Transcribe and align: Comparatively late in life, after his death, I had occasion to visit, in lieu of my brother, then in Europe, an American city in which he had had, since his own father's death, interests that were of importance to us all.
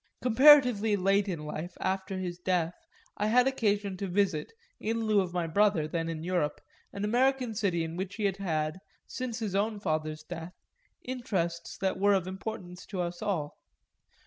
Comparatively 0.23 0.95
late 0.95 1.27
in 1.27 1.45
life, 1.45 1.77
after 1.79 2.17
his 2.17 2.39
death, 2.39 2.73
I 3.17 3.27
had 3.27 3.45
occasion 3.45 3.97
to 3.97 4.07
visit, 4.07 4.51
in 4.79 5.01
lieu 5.05 5.21
of 5.21 5.31
my 5.31 5.45
brother, 5.45 5.87
then 5.87 6.09
in 6.09 6.23
Europe, 6.23 6.59
an 6.91 7.05
American 7.05 7.53
city 7.53 7.83
in 7.83 7.95
which 7.95 8.15
he 8.15 8.25
had 8.25 8.37
had, 8.37 8.79
since 9.05 9.37
his 9.37 9.53
own 9.53 9.79
father's 9.79 10.23
death, 10.23 10.55
interests 11.03 11.77
that 11.77 11.99
were 11.99 12.15
of 12.15 12.25
importance 12.25 12.87
to 12.87 12.99
us 12.99 13.21
all. 13.21 13.59